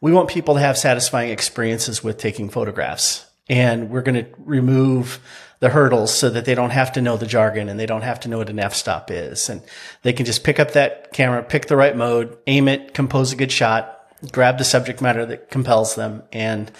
[0.00, 5.20] we want people to have satisfying experiences with taking photographs and we're going to remove
[5.60, 8.18] the hurdles so that they don't have to know the jargon and they don't have
[8.20, 9.48] to know what an f-stop is.
[9.48, 9.62] And
[10.02, 13.36] they can just pick up that camera, pick the right mode, aim it, compose a
[13.36, 16.70] good shot, grab the subject matter that compels them and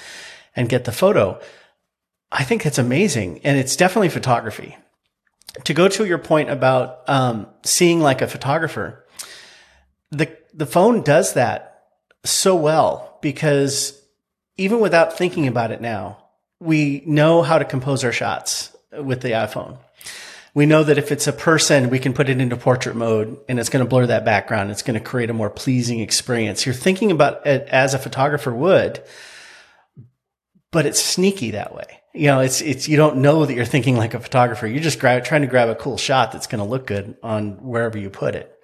[0.55, 1.41] and get the photo.
[2.31, 4.77] I think it's amazing, and it's definitely photography.
[5.65, 9.05] To go to your point about um, seeing like a photographer,
[10.11, 11.85] the the phone does that
[12.25, 14.01] so well because
[14.57, 16.19] even without thinking about it now,
[16.61, 19.79] we know how to compose our shots with the iPhone
[20.55, 23.59] we know that if it's a person, we can put it into portrait mode and
[23.59, 24.71] it's going to blur that background.
[24.71, 26.67] It's going to create a more pleasing experience.
[26.67, 29.03] You're thinking about it as a photographer would,
[30.71, 32.01] but it's sneaky that way.
[32.15, 34.67] You know, it's, it's, you don't know that you're thinking like a photographer.
[34.67, 37.53] You're just grab, trying to grab a cool shot that's going to look good on
[37.63, 38.55] wherever you put it.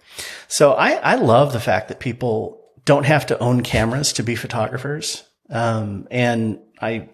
[0.48, 4.34] So I, I love the fact that people don't have to own cameras to be
[4.34, 5.24] photographers.
[5.48, 7.08] Um, and I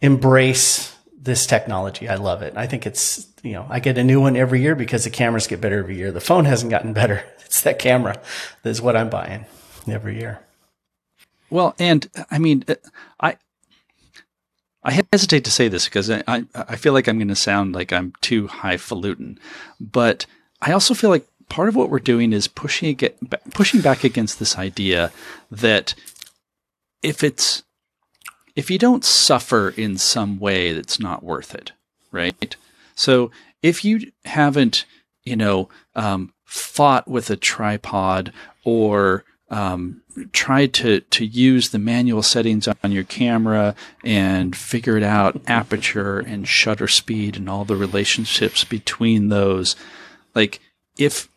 [0.00, 0.93] embrace
[1.24, 2.08] this technology.
[2.08, 2.54] I love it.
[2.56, 5.46] I think it's, you know, I get a new one every year because the cameras
[5.46, 6.12] get better every year.
[6.12, 7.24] The phone hasn't gotten better.
[7.44, 8.20] It's that camera
[8.64, 9.46] that is what I'm buying
[9.86, 10.40] every year.
[11.50, 12.74] Well, and I mean, uh,
[13.20, 13.36] I,
[14.82, 17.92] I hesitate to say this because I, I feel like I'm going to sound like
[17.92, 19.38] I'm too highfalutin,
[19.78, 20.26] but
[20.60, 22.98] I also feel like part of what we're doing is pushing
[23.52, 25.12] pushing back against this idea
[25.48, 25.94] that
[27.02, 27.62] if it's
[28.56, 31.72] if you don't suffer in some way that's not worth it,
[32.12, 32.56] right?
[32.94, 33.30] So
[33.62, 34.84] if you haven't,
[35.24, 38.32] you know, um, fought with a tripod
[38.64, 45.40] or um, tried to to use the manual settings on your camera and figured out
[45.46, 49.76] aperture and shutter speed and all the relationships between those,
[50.34, 50.60] like
[50.96, 51.28] if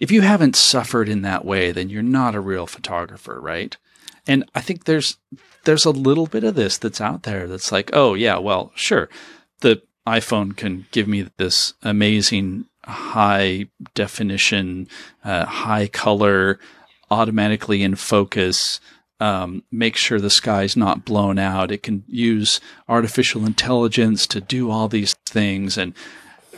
[0.00, 3.76] if you haven't suffered in that way, then you're not a real photographer, right?
[4.26, 5.16] And I think there's
[5.68, 9.10] there's a little bit of this that's out there that's like, oh yeah, well, sure,
[9.60, 14.88] the iPhone can give me this amazing high definition,
[15.22, 16.58] uh, high color,
[17.10, 18.80] automatically in focus.
[19.20, 21.70] Um, make sure the sky's not blown out.
[21.70, 25.76] It can use artificial intelligence to do all these things.
[25.76, 25.92] And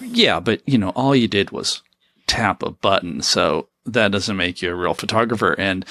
[0.00, 1.82] yeah, but you know, all you did was
[2.28, 3.22] tap a button.
[3.22, 5.58] So that doesn't make you a real photographer.
[5.58, 5.84] And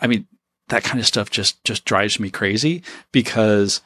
[0.00, 0.26] I mean,
[0.68, 3.80] that kind of stuff just just drives me crazy because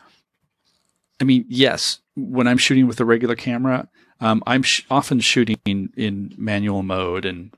[1.21, 3.89] I mean, yes, when I'm shooting with a regular camera,
[4.21, 7.51] um, I'm sh- often shooting in manual mode and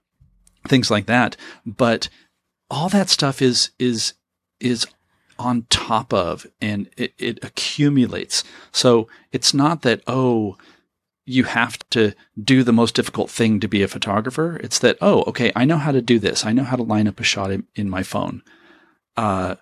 [0.66, 1.36] things like that.
[1.66, 2.08] But
[2.70, 4.14] all that stuff is is
[4.60, 4.86] is
[5.38, 8.44] on top of and it, it accumulates.
[8.72, 10.56] So it's not that oh
[11.26, 14.58] you have to do the most difficult thing to be a photographer.
[14.62, 16.44] It's that oh okay I know how to do this.
[16.44, 18.42] I know how to line up a shot in, in my phone
[19.16, 19.56] uh,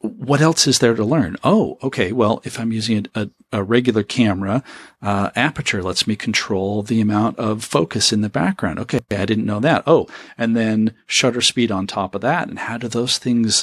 [0.00, 1.36] what else is there to learn?
[1.44, 2.10] Oh, okay.
[2.12, 4.64] Well, if I'm using a, a, a regular camera,
[5.02, 8.78] uh, aperture lets me control the amount of focus in the background.
[8.78, 9.00] Okay.
[9.10, 9.82] I didn't know that.
[9.86, 10.08] Oh,
[10.38, 12.48] and then shutter speed on top of that.
[12.48, 13.62] And how do those things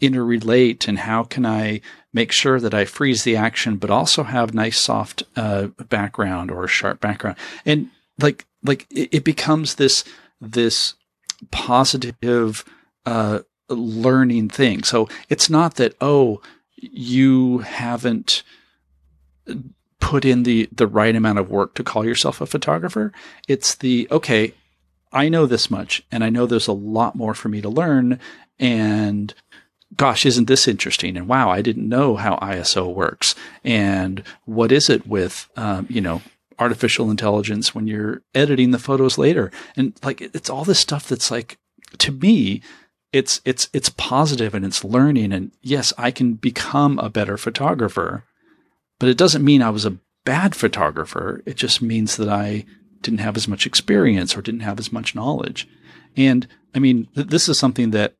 [0.00, 0.86] interrelate?
[0.86, 1.80] And how can I
[2.12, 6.68] make sure that I freeze the action, but also have nice soft, uh, background or
[6.68, 7.38] sharp background?
[7.66, 7.90] And
[8.20, 10.04] like, like it, it becomes this,
[10.40, 10.94] this
[11.50, 12.64] positive,
[13.04, 14.82] uh, learning thing.
[14.82, 16.40] So it's not that, oh,
[16.76, 18.42] you haven't
[20.00, 23.12] put in the, the right amount of work to call yourself a photographer.
[23.48, 24.52] It's the, okay,
[25.12, 28.18] I know this much and I know there's a lot more for me to learn.
[28.58, 29.32] And
[29.96, 31.16] gosh, isn't this interesting?
[31.16, 33.34] And wow, I didn't know how ISO works.
[33.62, 36.22] And what is it with, um, you know,
[36.58, 39.50] artificial intelligence when you're editing the photos later?
[39.76, 41.58] And like, it's all this stuff that's like,
[41.98, 42.62] to me,
[43.12, 48.24] it's it's it's positive and it's learning and yes i can become a better photographer
[48.98, 51.42] but it doesn't mean i was a bad photographer.
[51.46, 52.64] It just means that i
[53.00, 55.68] didn't have as much experience or didn't have as much knowledge.
[56.16, 58.14] And i mean th- this is something that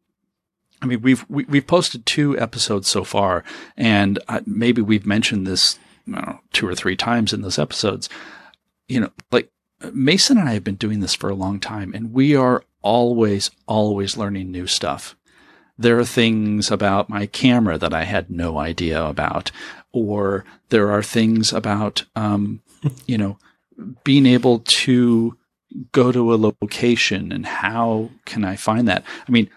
[0.81, 3.44] i mean we've we, have we have posted two episodes so far
[3.76, 8.09] and maybe we've mentioned this know, two or three times in those episodes.
[8.88, 9.50] You know like
[9.92, 13.51] mason and i have been doing this for a long time and we are always,
[13.66, 15.16] always learning new stuff.
[15.79, 19.51] There are things about my camera that I had no idea about,
[19.92, 22.61] or there are things about, um,
[23.07, 23.38] you know,
[24.05, 25.37] being able to
[25.92, 29.05] go to a location and how can I find that?
[29.27, 29.49] I mean,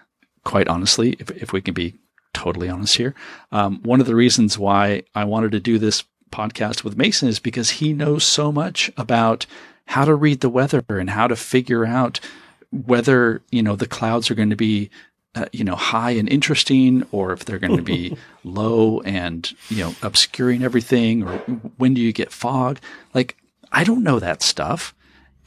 [0.44, 1.94] quite honestly, if, if we can be
[2.32, 3.14] totally honest here,
[3.52, 7.38] um, one of the reasons why I wanted to do this podcast with Mason is
[7.38, 9.46] because he knows so much about
[9.88, 12.20] how to read the weather and how to figure out
[12.70, 14.90] whether you know the clouds are going to be
[15.34, 19.78] uh, you know high and interesting or if they're going to be low and you
[19.84, 21.38] know obscuring everything or
[21.76, 22.78] when do you get fog?
[23.14, 23.36] Like
[23.72, 24.94] i don't know that stuff.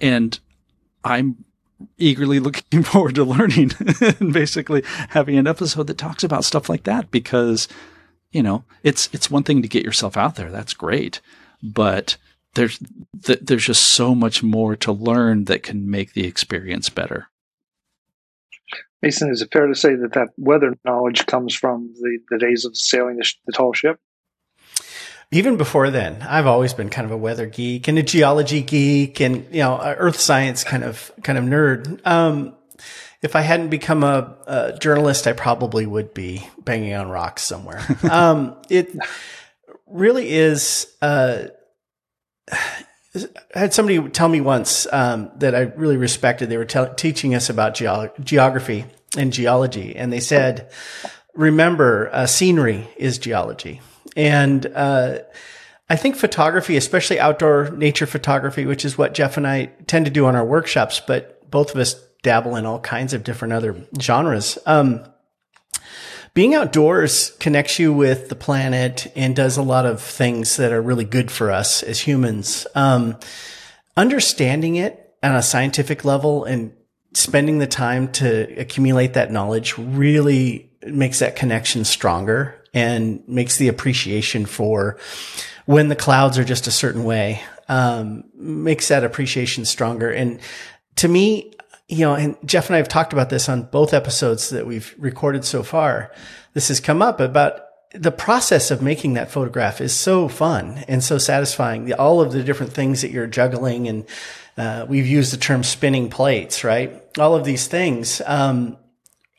[0.02, 0.40] And
[1.04, 1.44] i'm
[1.98, 3.72] eagerly looking forward to learning
[4.20, 7.68] and basically having an episode that talks about stuff like that because
[8.32, 10.52] you know it's it's one thing to get yourself out there.
[10.52, 11.22] That's great.
[11.62, 12.18] But
[12.56, 12.80] there's
[13.24, 17.28] th- there's just so much more to learn that can make the experience better.
[19.02, 22.66] Mason, is it fair to say that that weather knowledge comes from the, the days
[22.66, 24.00] of sailing the, the tall ship?
[25.32, 29.22] Even before then, I've always been kind of a weather geek and a geology geek,
[29.22, 32.06] and you know, earth science kind of kind of nerd.
[32.06, 32.56] Um,
[33.22, 37.82] if I hadn't become a, a, journalist, I probably would be banging on rocks somewhere.
[38.10, 38.90] um, it
[39.86, 40.92] really is.
[41.02, 41.50] Uh,
[43.54, 46.50] I had somebody tell me once um, that I really respected.
[46.50, 48.86] They were te- teaching us about geography
[49.18, 50.72] and geology, and they said,
[51.34, 53.82] "Remember, uh, scenery is geology."
[54.16, 55.20] And uh,
[55.90, 60.12] I think photography, especially outdoor nature photography, which is what Jeff and I tend to
[60.12, 63.76] do on our workshops, but both of us dabble in all kinds of different other
[64.00, 64.60] genres.
[64.66, 65.04] Um,
[66.34, 70.82] being outdoors connects you with the planet and does a lot of things that are
[70.82, 72.68] really good for us as humans.
[72.76, 73.18] Um,
[73.98, 76.74] understanding it on a scientific level and
[77.14, 83.68] spending the time to accumulate that knowledge really makes that connection stronger and makes the
[83.68, 84.98] appreciation for
[85.66, 90.10] when the clouds are just a certain way, um, makes that appreciation stronger.
[90.10, 90.40] And
[90.98, 91.54] to me,
[91.90, 94.94] you know, and Jeff and I have talked about this on both episodes that we've
[95.00, 96.12] recorded so far.
[96.54, 97.62] This has come up about
[97.96, 101.92] the process of making that photograph is so fun and so satisfying.
[101.94, 104.06] All of the different things that you're juggling, and
[104.56, 107.02] uh, we've used the term spinning plates, right?
[107.18, 108.78] All of these things um,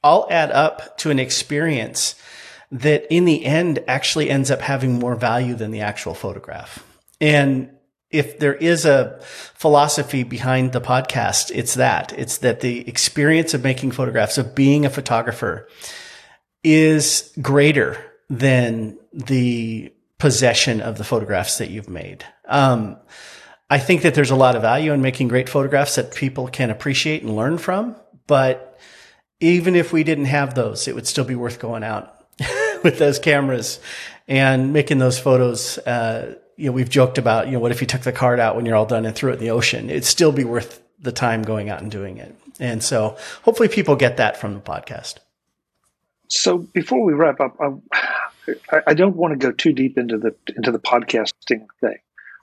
[0.03, 2.17] all add up to an experience
[2.73, 6.85] that, in the end, actually ends up having more value than the actual photograph.
[7.21, 7.71] And
[8.11, 9.19] if there is a
[9.55, 12.13] philosophy behind the podcast, it's that.
[12.17, 15.69] It's that the experience of making photographs, of being a photographer,
[16.65, 22.25] is greater than the possession of the photographs that you've made.
[22.47, 22.97] Um,
[23.71, 26.71] I think that there's a lot of value in making great photographs that people can
[26.71, 27.95] appreciate and learn from.
[28.27, 28.79] But
[29.39, 32.25] even if we didn't have those, it would still be worth going out
[32.83, 33.79] with those cameras
[34.29, 35.79] and making those photos.
[35.79, 38.55] Uh, you know, we've joked about, you know, what if you took the card out
[38.55, 39.89] when you're all done and threw it in the ocean?
[39.89, 42.35] It'd still be worth the time going out and doing it.
[42.59, 45.17] And so hopefully people get that from the podcast.
[46.29, 50.35] So before we wrap up, I, I don't want to go too deep into the
[50.57, 51.99] into the podcasting thing,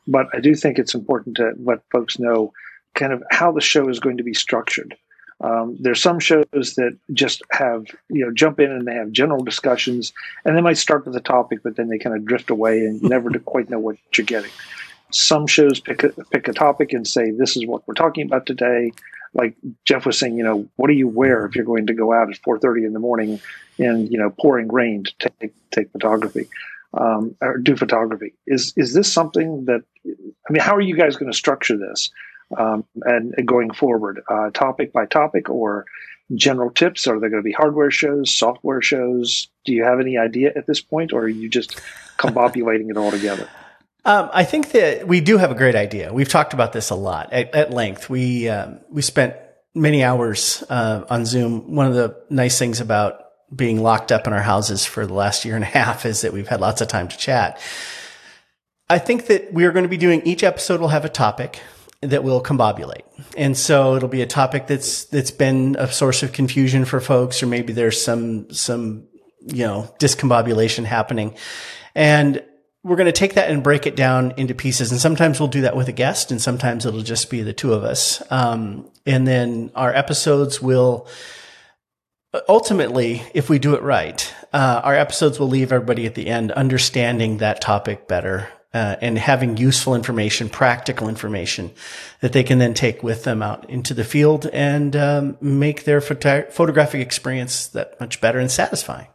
[0.08, 2.54] but I do think it's important to let folks know
[2.96, 4.98] kind of how the show is going to be structured.
[5.40, 9.44] Um, there's some shows that just have you know jump in and they have general
[9.44, 10.14] discussions,
[10.44, 13.02] and they might start with a topic, but then they kind of drift away and
[13.04, 14.52] never quite know what you're getting.
[15.12, 18.46] Some shows pick a, pick a topic and say this is what we're talking about
[18.46, 18.92] today,
[19.34, 22.14] like Jeff was saying, you know, what do you wear if you're going to go
[22.14, 23.40] out at 4:30 in the morning
[23.78, 26.48] in you know pouring rain to take take photography
[26.96, 28.34] um, or do photography?
[28.48, 32.10] Is is this something that I mean, how are you guys going to structure this
[32.56, 35.86] um, and, going forward, uh, topic by topic or
[36.36, 37.08] general tips?
[37.08, 39.48] Are there going to be hardware shows, software shows?
[39.66, 41.82] Do you have any idea at this point, or are you just
[42.18, 43.50] combobulating it all together?
[44.06, 46.14] Um, I think that we do have a great idea.
[46.14, 48.10] We've talked about this a lot at, at length.
[48.10, 49.36] We um, we spent
[49.76, 51.76] many hours uh, on Zoom.
[51.76, 53.22] One of the nice things about
[53.54, 56.34] being locked up in our houses for the last year and a half is that
[56.34, 57.60] we've had lots of time to chat.
[58.90, 61.62] I think that we are going to be doing each episode will have a topic
[62.02, 63.02] that will combobulate.
[63.36, 67.42] And so it'll be a topic that's that's been a source of confusion for folks
[67.42, 69.08] or maybe there's some some
[69.42, 71.36] you know discombobulation happening.
[71.96, 72.44] And
[72.84, 74.92] we're going to take that and break it down into pieces.
[74.92, 77.74] And sometimes we'll do that with a guest, and sometimes it'll just be the two
[77.74, 78.24] of us.
[78.32, 81.08] Um, and then our episodes will
[82.48, 86.52] ultimately, if we do it right, uh, our episodes will leave everybody at the end
[86.52, 88.48] understanding that topic better.
[88.78, 91.72] Uh, and having useful information, practical information
[92.20, 96.00] that they can then take with them out into the field and um, make their
[96.00, 99.08] photo- photographic experience that much better and satisfying.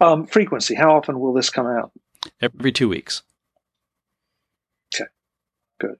[0.00, 0.74] Um, frequency.
[0.74, 1.92] How often will this come out?
[2.40, 3.22] every two weeks.
[4.94, 5.10] Okay,
[5.78, 5.98] good.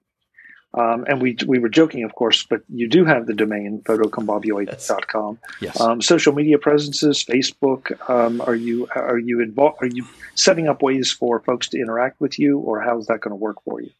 [0.77, 5.39] Um, and we we were joking, of course, but you do have the domain photocombobulate.com.
[5.61, 5.81] Yes.
[5.81, 7.97] Um, social media presences, Facebook.
[8.11, 9.79] Um, are you are you involved?
[9.83, 10.05] Are you
[10.35, 13.63] setting up ways for folks to interact with you, or how's that going to work
[13.65, 13.91] for you?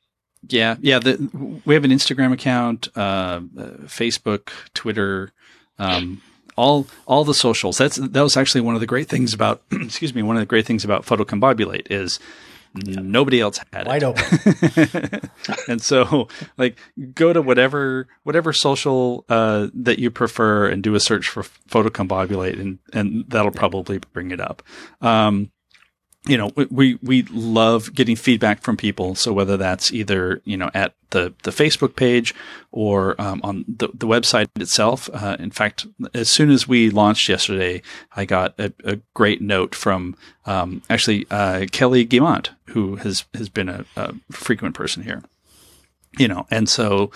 [0.49, 0.99] Yeah, yeah.
[0.99, 3.41] The, we have an Instagram account, uh, uh,
[3.87, 5.33] Facebook, Twitter.
[5.79, 6.23] Um,
[6.57, 7.79] all all the socials.
[7.79, 10.47] That's that was actually one of the great things about excuse me, one of the
[10.47, 12.19] great things about Photocombobulate is
[12.75, 14.07] nobody else had wide it.
[14.07, 15.31] open.
[15.69, 16.79] and so like
[17.15, 22.59] go to whatever whatever social uh, that you prefer and do a search for Photocombobulate
[22.61, 24.63] and and that'll probably bring it up.
[25.01, 25.51] Um,
[26.27, 29.15] you know, we, we love getting feedback from people.
[29.15, 32.35] So whether that's either, you know, at the, the Facebook page
[32.73, 35.11] or um, on the, the website itself.
[35.13, 37.83] Uh, in fact, as soon as we launched yesterday,
[38.17, 40.17] I got a, a great note from
[40.47, 45.23] um, actually uh, Kelly Guimont, who has, has been a, a frequent person here.
[46.19, 47.11] You know, and so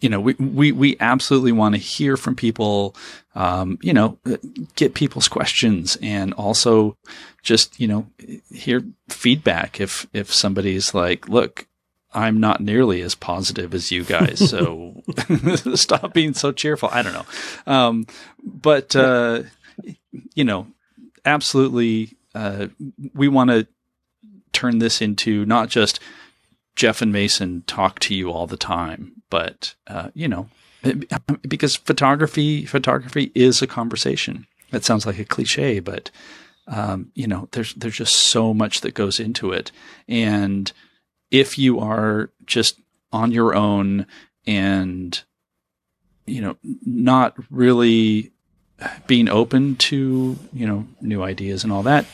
[0.00, 2.94] you know, we, we, we absolutely want to hear from people,
[3.34, 4.18] um, you know,
[4.74, 6.96] get people's questions and also
[7.42, 8.06] just, you know,
[8.50, 11.66] hear feedback if, if somebody's like, look,
[12.12, 14.50] I'm not nearly as positive as you guys.
[14.50, 15.02] So
[15.74, 16.88] stop being so cheerful.
[16.90, 17.72] I don't know.
[17.72, 18.06] Um,
[18.42, 19.42] but, uh,
[20.34, 20.66] you know,
[21.24, 22.68] absolutely, uh,
[23.14, 23.66] we want to
[24.52, 26.00] turn this into not just
[26.80, 30.48] Jeff and Mason talk to you all the time, but uh, you know,
[31.46, 34.46] because photography photography is a conversation.
[34.70, 36.10] That sounds like a cliche, but
[36.66, 39.70] um, you know, there's there's just so much that goes into it,
[40.08, 40.72] and
[41.30, 42.80] if you are just
[43.12, 44.06] on your own
[44.46, 45.22] and
[46.26, 46.56] you know
[46.86, 48.32] not really
[49.06, 52.06] being open to you know new ideas and all that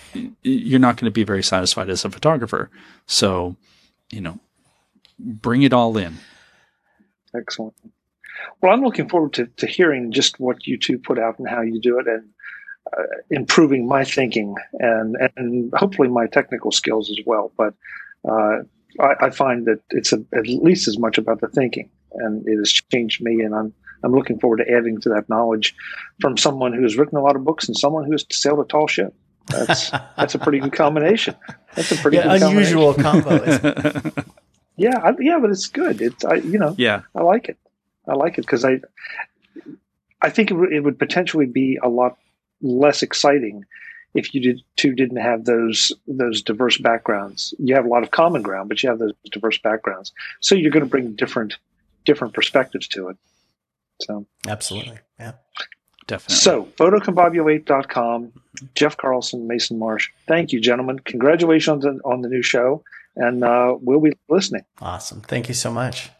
[0.42, 2.68] you're not going to be very satisfied as a photographer
[3.06, 3.54] so
[4.10, 4.40] you know
[5.18, 6.16] bring it all in
[7.36, 7.74] Excellent.
[8.60, 11.62] Well, I'm looking forward to, to hearing just what you two put out and how
[11.62, 12.06] you do it.
[12.06, 12.28] And
[12.96, 17.52] uh, improving my thinking and and hopefully my technical skills as well.
[17.56, 17.74] But
[18.28, 18.58] uh,
[19.00, 22.56] I, I, find that it's a, at least as much about the thinking, and it
[22.58, 23.40] has changed me.
[23.40, 25.74] And I'm I'm looking forward to adding to that knowledge
[26.20, 28.64] from someone who has written a lot of books and someone who has sailed a
[28.64, 29.12] tall ship.
[29.48, 31.34] That's that's a pretty good combination.
[31.74, 33.44] That's a pretty yeah, unusual combo.
[34.76, 36.00] yeah, I, yeah, but it's good.
[36.00, 37.58] It's I you know yeah I like it.
[38.06, 38.80] I like it because I
[40.22, 42.18] I think it, w- it would potentially be a lot
[42.62, 43.64] less exciting
[44.14, 47.54] if you did two didn't have those those diverse backgrounds.
[47.58, 50.12] You have a lot of common ground, but you have those diverse backgrounds.
[50.40, 51.56] So you're going to bring different
[52.04, 53.16] different perspectives to it.
[54.02, 55.32] So absolutely, yeah,
[56.06, 56.36] definitely.
[56.36, 58.32] So photocombobulate.com,
[58.74, 60.10] Jeff Carlson, Mason Marsh.
[60.26, 60.98] Thank you, gentlemen.
[61.00, 62.82] Congratulations on, on the new show,
[63.16, 64.62] and uh, we'll be listening.
[64.80, 65.20] Awesome.
[65.22, 66.10] Thank you so much.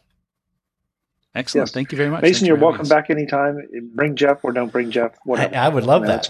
[1.35, 1.69] Excellent.
[1.69, 1.75] Yes.
[1.75, 2.23] Thank you very much.
[2.23, 3.59] Mason, you're welcome back anytime.
[3.95, 5.13] Bring Jeff or don't bring Jeff.
[5.25, 5.55] Whatever.
[5.55, 6.29] I, I would love that.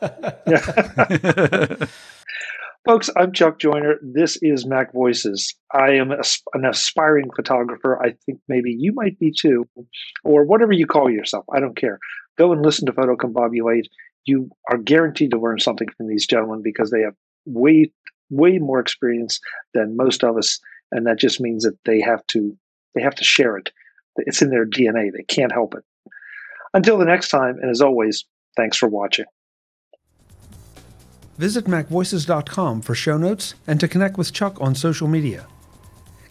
[0.00, 1.92] That's.
[2.86, 3.96] Folks, I'm Chuck Joiner.
[4.00, 5.54] This is MacVoices.
[5.72, 6.22] I am a,
[6.54, 8.00] an aspiring photographer.
[8.00, 9.68] I think maybe you might be too,
[10.22, 11.44] or whatever you call yourself.
[11.52, 11.98] I don't care.
[12.38, 13.86] Go and listen to Photo Photocombobulate.
[14.24, 17.14] You are guaranteed to learn something from these gentlemen because they have
[17.44, 17.90] way,
[18.30, 19.40] way more experience
[19.74, 20.58] than most of us,
[20.92, 22.56] and that just means that they have to
[22.94, 23.70] they have to share it.
[24.16, 25.12] It's in their DNA.
[25.12, 25.84] They can't help it.
[26.72, 28.24] Until the next time, and as always,
[28.56, 29.26] thanks for watching.
[31.38, 35.46] Visit MacVoices.com for show notes and to connect with Chuck on social media.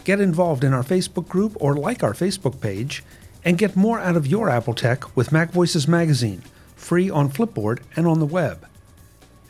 [0.03, 3.03] Get involved in our Facebook group or like our Facebook page,
[3.43, 6.41] and get more out of your Apple tech with MacVoices Magazine,
[6.75, 8.67] free on Flipboard and on the web.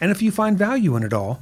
[0.02, 1.42] And if you find value in it all,